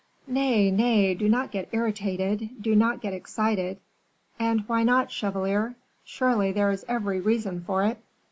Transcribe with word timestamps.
"Nay, 0.25 0.71
nay, 0.71 1.13
do 1.13 1.29
not 1.29 1.51
get 1.51 1.69
irritated 1.71 2.49
do 2.59 2.75
not 2.75 3.01
get 3.01 3.13
excited." 3.13 3.77
"And 4.39 4.61
why 4.61 4.81
not, 4.81 5.11
chevalier? 5.11 5.75
surely 6.03 6.51
there 6.51 6.71
is 6.71 6.83
every 6.87 7.19
reason 7.19 7.61
for 7.63 7.83
it. 7.83 7.99